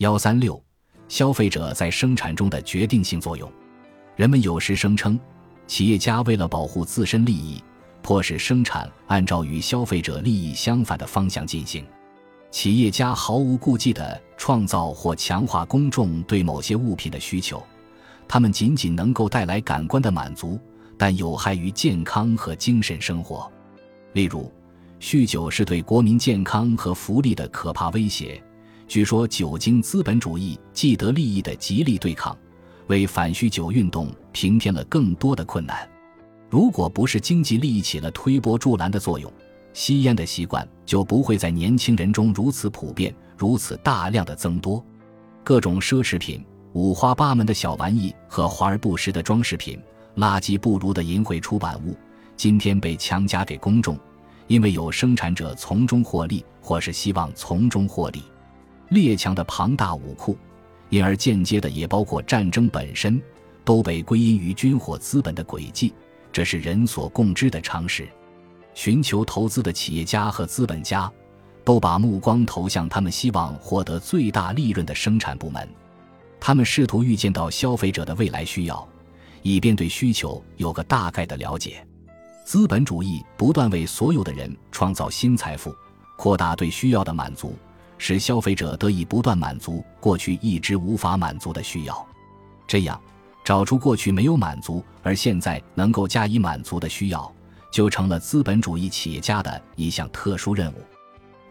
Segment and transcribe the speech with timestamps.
[0.00, 0.58] 幺三六，
[1.08, 3.52] 消费者在生产中的决定性作用。
[4.16, 5.20] 人们有时声称，
[5.66, 7.62] 企业家为了保护自身利益，
[8.00, 11.84] 迫使生产按照与消费者利益相反的方向进行。
[12.50, 17.62] 企业家毫无顾忌地创造或强化公众对某些物品的需求，
[18.26, 20.58] 他们仅仅能够带来感官的满足，
[20.96, 23.52] 但有害于健康和精神生活。
[24.14, 24.50] 例如，
[24.98, 28.42] 酗酒是对国民健康和福利的可怕威胁。
[28.90, 32.36] 据说，酒精资本主义既得利益的极力对抗，
[32.88, 35.88] 为反酗酒运动平添了更多的困难。
[36.48, 39.32] 如果不是经济利益起了推波助澜的作用，
[39.72, 44.84] 吸烟的习惯就不会在年轻人中如此普遍、如此大量的增多。
[45.44, 49.78] 各种奢侈品、五花八门的小玩意和华而不实的装饰品、
[50.16, 51.96] 垃圾不如的淫秽出版物，
[52.36, 53.96] 今天被强加给公众，
[54.48, 58.20] 因为有生产者从中获利，或是希望从中获利。
[58.90, 60.36] 列强的庞大武库，
[60.88, 63.20] 因而间接的也包括战争本身，
[63.64, 65.94] 都被归因于军火资本的轨迹，
[66.32, 68.08] 这是人所共知的常识。
[68.74, 71.10] 寻求投资的企业家和资本家，
[71.64, 75.68] 都把目光投向他们希望获得最大利润的生产部门。
[76.40, 78.88] 他们试图预见到消费者的未来需要，
[79.42, 81.86] 以便对需求有个大概的了解。
[82.44, 85.72] 资本主义不断为所有的人创造新财富，
[86.16, 87.54] 扩大对需要的满足，
[88.00, 92.06] 使消费者得以不断满足过去一直无法满足的需要。
[92.66, 92.98] 这样，
[93.44, 97.32] 找出过去没有满足而现在能够加以满足的需要。
[97.70, 100.76] 就成了资本主义企业家的一项特殊任务，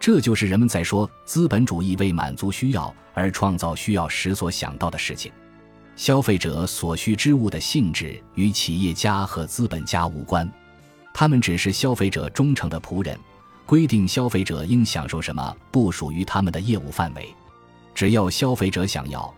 [0.00, 5.30] 这就是人们在说资本主义为满足需要而创造需要时所想到的事情。
[5.94, 10.50] 消费者所需之物的性质与企业家和资本家无关，
[11.14, 13.16] 他们只是消费者忠诚的仆人，
[13.68, 17.28] 规定消费者应享受什么不属于他们的业务范围。
[17.94, 19.32] 只要消费者想要，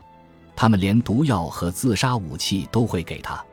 [0.55, 3.45] 他们连毒药和自杀武器都会给他。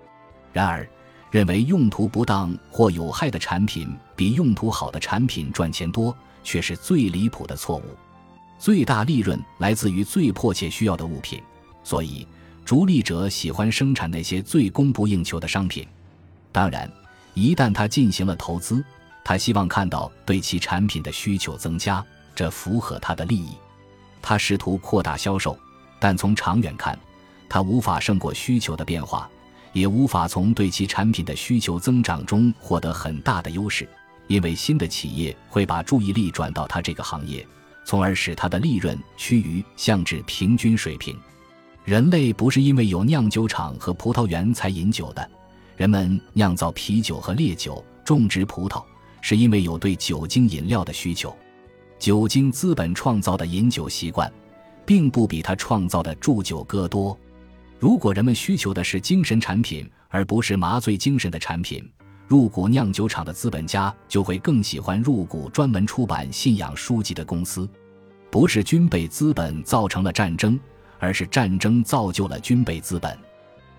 [0.54, 0.88] 然而。
[1.30, 7.84] 认为用途不当或有害的产品比用途好的产品赚钱多，却是最离谱的错误。
[8.58, 11.44] 最大利润来自于最迫切需要的物品，
[11.84, 12.26] 所以
[12.64, 15.86] 逐利者喜欢生产那些最供不应求的商品。
[16.54, 16.90] 当然，
[17.34, 18.82] 一旦他进行了投资，
[19.28, 22.02] 他希望看到对其产品的需求增加，
[22.34, 23.58] 这符合他的利益。
[24.22, 25.60] 他试图扩大销售，
[26.00, 26.98] 但从长远看，
[27.50, 29.30] 他无法胜过需求的变化。
[29.74, 33.86] 也无法从对其产品的需求增长中获得很大的优势，
[34.28, 37.46] 因为新的企业会把注意力转到他这个行业，
[37.84, 41.20] 从而使他的利润趋于向至平均水平。
[41.84, 45.30] 人类不是因为有酿酒厂和葡萄园才饮酒的，
[45.76, 48.82] 人们酿造啤酒和烈酒、种植葡萄，
[49.22, 51.36] 是因为有对酒精饮料的需求。
[52.00, 54.32] 酒精资本创造的饮酒习惯，
[54.86, 57.18] 并不比他创造的铸酒歌多。
[57.80, 61.88] 如果人们需求的是精神产品，而不是麻醉精神的产品，
[62.28, 67.68] 入股酿酒厂的资本家就会更喜欢入股专门出版信仰书籍的公司。
[68.30, 70.60] 不是军备资本造成了战争，
[71.00, 73.18] 而是战争造就了军备资本。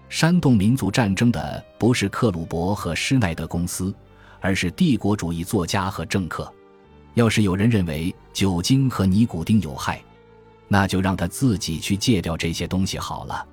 [0.08, 3.94] 煽动民族战争的不是克鲁伯和施耐德公司，
[4.40, 6.52] 而是帝国主义作家和政客。
[7.14, 10.00] 要是有人认为酒精和尼古丁有害，
[10.68, 13.44] 那就让他自己去戒掉这些东西好了。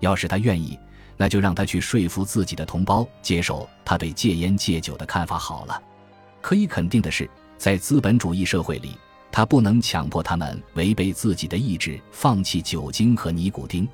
[0.00, 0.78] 要是他愿意，
[1.16, 5.80] 那就让他去说服自己的同胞接受他对戒烟戒酒的看法好了。
[6.40, 7.28] 可以肯定的是，
[7.58, 8.96] 在资本主义社会里，
[9.30, 13.86] 他不能强迫他们违背自己的意志放弃酒精和尼古丁，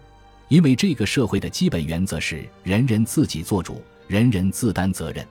[0.48, 5.26] 因为这个社会的基本原则是人人自己做主，人人自担责任。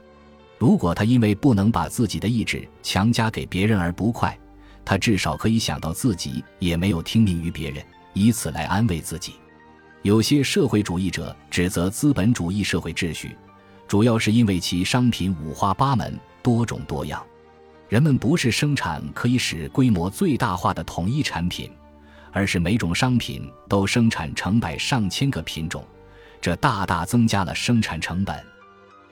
[0.58, 4.38] 如果他因为不能把自己的意志强加给别人而不快，
[4.84, 9.36] 他至少可以想到自己也没有听命于别人，以此来安慰自己。
[10.02, 13.36] 有些社会主义者指责资本主义社会秩序，
[13.88, 17.24] 主要是因为其商品五花八门、多种多样。
[17.90, 21.72] 人们不是生产可以使规模最大化的统一产品，
[22.32, 25.86] 而是每种商品都生产成百上千个品种，
[26.42, 28.44] 这大大增加了生产成本。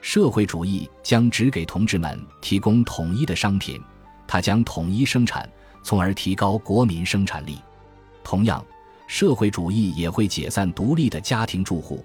[0.06, 3.82] 社会主义将只给同志们提供统一的商品，
[4.24, 5.50] 它将统一生产，
[5.82, 7.58] 从而提高国民生产力。
[8.22, 8.64] 同样。
[9.08, 12.04] 社会主义也会解散独立的家庭住户，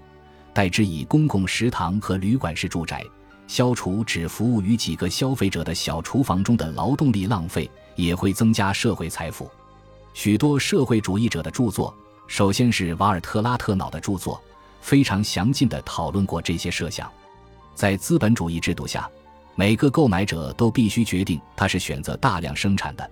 [0.52, 3.04] 代之以公共食堂和旅馆式住宅，
[3.46, 9.48] 消除只服务于几个消费者的小厨房中的劳动力浪费，也会增加社会财富。
[10.12, 11.94] 许多社会主义者的著作，
[12.26, 14.42] 首先是瓦尔特拉特瑙的著作，
[14.80, 17.08] 非常详尽地讨论过这些设想。
[17.74, 19.08] 在资本主义制度下，
[19.54, 23.10] 每个购买者都必须决定他是选择大量生产的、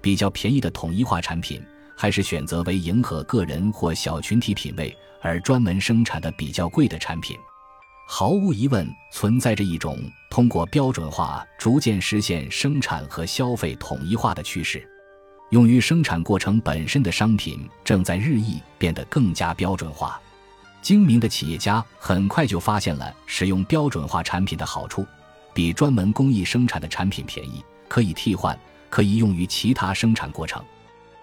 [0.00, 1.62] 比较便宜的统一化产品。
[1.96, 7.36] 还是选择为迎合个人或小群体品味而专门生产的比较贵的产品？
[8.08, 9.98] 毫无疑问，存在着一种
[10.30, 14.82] 通过标准化逐渐实现生产和消费统一化的趋势。
[15.50, 20.18] 用于生产过程本身的商品正在日益变得更加标准化。
[20.82, 25.06] 精明的企业家很快就发现了使用标准化产品的好处：
[25.52, 30.62] 比专门工艺生产的产品便宜，可以替换，可以用于其他生产过程。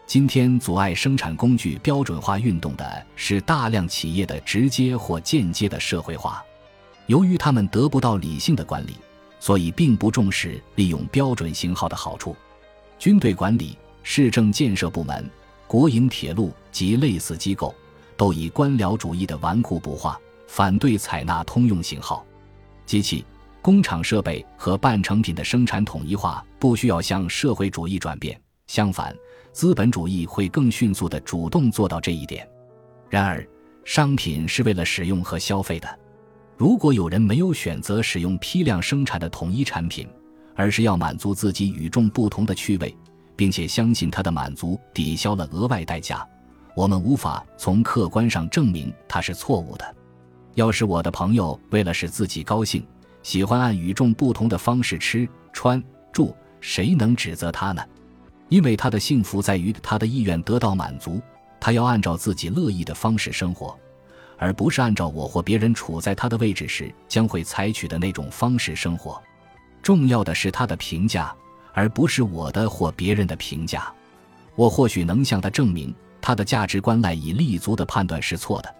[0.06, 6.42] 今天阻碍生产工具标准化运动的是大量企业的直接或间接的社会化。
[7.07, 8.95] 由于他们得不到理性的管理，
[9.39, 12.36] 所以并不重视利用标准型号的好处。
[12.98, 15.30] 军队管理、市政建设部门、
[15.68, 17.75] 国营铁路及类似机构
[18.17, 22.25] 都以官僚主义的顽固不化，反对采纳通用型号。
[22.85, 23.23] 机器、
[23.61, 29.15] 工厂设备和半成品的生产统一化不需要向社会主义转变，相反，
[29.51, 32.47] 资本主义会更迅速地主动做到这一点。
[33.09, 33.47] 然而，
[33.85, 35.99] 商品是为了使用和消费的。
[36.57, 40.07] 如果有人没有选择使用批量生产的统一产品，
[40.55, 42.95] 而是要满足自己与众不同的趣味，
[43.35, 46.27] 并且相信他的满足抵消了额外代价，
[46.77, 49.95] 我们无法从客观上证明他是错误的。
[50.53, 52.85] 要是我的朋友为了使自己高兴，
[53.24, 55.83] 喜欢按与众不同的方式吃、穿、
[56.13, 57.83] 住，谁能指责他呢？
[58.50, 61.19] 因为他的幸福在于他的意愿得到满足，
[61.59, 63.75] 他要按照自己乐意的方式生活。
[64.38, 69.19] 而不是按照我或别人处在他的位置时将会采取的那种方式生活。
[69.81, 71.33] 重要的是他的评价，
[71.73, 73.91] 而不是我的或别人的评价。
[74.56, 78.75] 我或许能向他证明他的价值观赖以立足的判断是错的。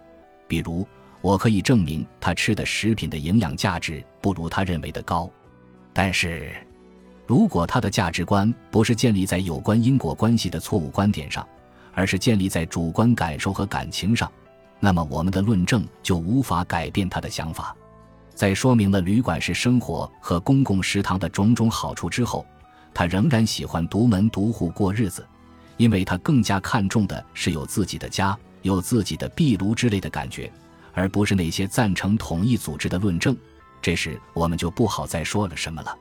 [0.46, 0.86] 比如，
[1.20, 5.30] 我可以证明他吃的食品的营养价值不如他认为的高。
[5.92, 6.52] 但是，
[7.26, 11.46] 如果他的价值观不是建立在有关因果关系的错误观点上，
[11.92, 14.30] 而是建立在主观感受和感情上，
[14.80, 17.76] 那么，我们的论证就无法改变他的想法。
[18.34, 22.46] 在说明了旅馆式生活和公共食堂的种种好处之后，
[22.94, 25.26] 他仍然喜欢独门独户过日子，
[25.78, 30.52] 因为他更加看重的是有自己的家、有自己的壁炉之类的感觉，
[30.92, 33.34] 而不是那些赞成统一组织的论证。
[33.80, 35.96] 这时，我们就不好再说了什么了。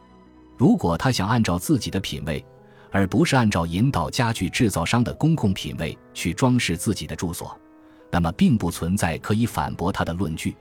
[0.58, 2.44] 如果他想按照自己的品味，
[2.92, 7.56] 而不是按照引导家具制造商的公共品味去装饰自己的住所。
[8.10, 10.56] 那么，并不存在可以反驳他的论据。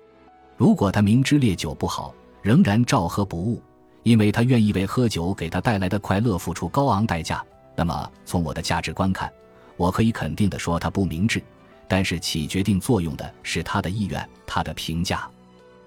[0.57, 3.63] 如果他明知烈酒不好，仍然照喝不误，
[4.03, 7.43] 因为他愿意为喝酒给他带来的快乐付出高昂代价，
[7.76, 9.31] 那么从我的价值观看，
[9.76, 11.43] 我可以肯定地说他不明智。
[11.87, 15.28] 但是起决定作用的是他的意愿，他的评价。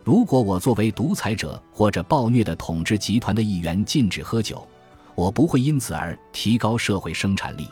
[0.05, 4.65] 如果我作为独裁者或者暴虐的统治集团的一员禁止喝酒，
[5.13, 7.67] 我不会因此而提高社会生产力。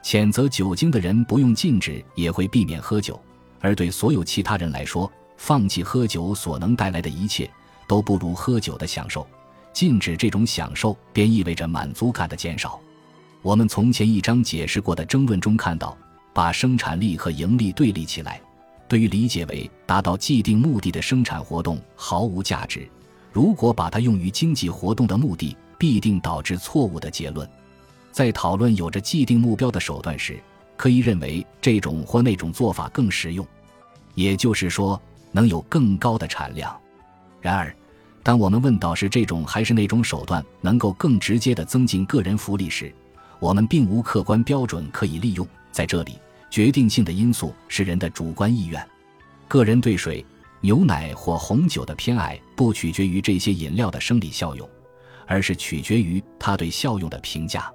[0.00, 3.20] 谴责酒精的人不用禁止也会避免喝酒，
[3.60, 7.50] 而对所有其他人来说，放弃喝酒所能带来的一切
[7.88, 9.26] 都不如喝酒的享受。
[9.72, 12.80] 禁止这种享受便意味着满足感的减少。
[13.46, 15.96] 我们从前一章解释过的争论中看到，
[16.34, 18.40] 把生产力和盈利对立起来，
[18.88, 22.88] 对于理解为达到既定目的的生产活动毫无价值。
[23.30, 27.48] 如果把它用于经济活动的目的，必定导致错误的结论。
[28.10, 30.42] 在讨论有着既定目标的手段时，
[30.76, 33.46] 可以认为这种或那种做法更实用，
[34.16, 35.00] 也就是说
[35.30, 36.76] 能有更高的产量。
[37.40, 37.72] 然而，
[38.24, 42.92] 当我们问到是这种还是那种手段能够更直接地增进个人福利时，
[43.38, 45.46] 我们并无客观标准可以利用。
[45.70, 46.18] 在这里，
[46.50, 48.86] 决定性的因素是人的主观意愿。
[49.46, 50.24] 个人对水、
[50.60, 54.68] 牛奶或红酒的偏爱不取决于这些饮料的生理效用，
[55.26, 57.70] 而是取决于他对效用的评价。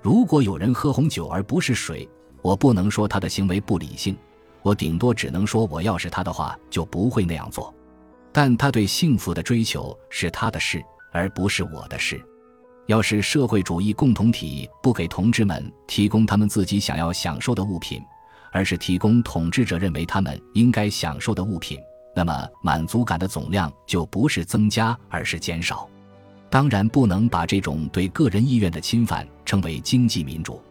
[0.00, 2.08] 如果有人喝红酒而不是水，
[2.42, 4.16] 我不能说他的行为不理性，
[4.62, 7.72] 我顶多只能说，我要是他的话就不会那样做。
[8.32, 10.82] 但他对幸福的追求是他的事，
[11.12, 12.20] 而不是我的事。
[12.86, 18.02] 要是社会主义共同体不给同志们提供他们自己想要享受的物品，
[18.52, 21.78] 而是提供统治者认为他们应该享受的物品，
[22.14, 25.88] 那么满足感的总量就不是增加，而是减少。
[26.50, 30.62] 当然不能把这种对个人意愿的侵犯称为经济民主。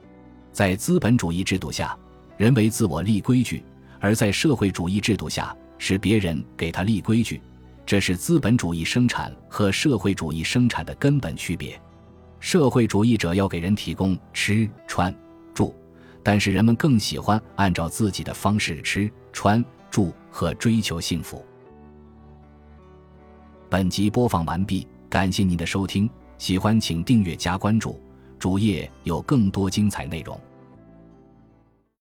[0.52, 1.98] 在资本主义制度下，
[2.38, 3.64] 人为自我立规矩；
[4.00, 7.42] 而在社会主义制度下，是别人给他立规矩。
[7.86, 11.78] 这是资本主义生产和社会主义生产的根本区别。
[12.44, 15.16] 社会主义者要给人提供吃穿
[15.54, 15.74] 住，
[16.22, 21.42] 但是人们更喜欢按照自己的方式吃穿住和追求幸福。
[23.70, 24.86] 本集播放完毕。
[25.10, 27.98] 感谢您的收听，喜欢请订阅加关注，
[28.38, 30.38] 主页有更多精彩内容。